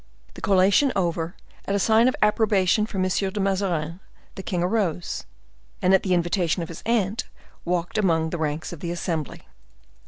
The 0.33 0.41
collation 0.41 0.91
over, 0.95 1.35
at 1.65 1.75
a 1.75 1.79
sign 1.79 2.07
of 2.07 2.15
approbation 2.23 2.87
from 2.87 3.05
M. 3.05 3.09
de 3.11 3.39
Mazarin, 3.39 3.99
the 4.33 4.41
king 4.41 4.63
arose, 4.63 5.25
and, 5.79 5.93
at 5.93 6.01
the 6.01 6.15
invitation 6.15 6.63
of 6.63 6.69
his 6.69 6.81
aunt, 6.87 7.25
walked 7.65 7.99
about 7.99 8.05
among 8.05 8.29
the 8.31 8.39
ranks 8.39 8.73
of 8.73 8.79
the 8.79 8.89
assembly. 8.89 9.45